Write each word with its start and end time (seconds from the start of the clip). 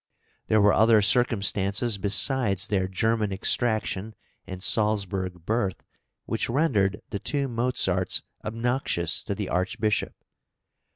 There 0.47 0.59
were 0.61 0.73
other 0.73 1.03
circumstances 1.03 1.99
besides 1.99 2.67
their 2.67 2.87
German 2.87 3.31
extraction 3.31 4.15
and 4.47 4.63
Salzburg 4.63 5.45
birth 5.45 5.83
which 6.25 6.49
rendered 6.49 7.03
the 7.11 7.19
two 7.19 7.47
Mozarts 7.47 8.23
obnoxious 8.43 9.21
to 9.25 9.35
the 9.35 9.47
Archbishop. 9.47 10.15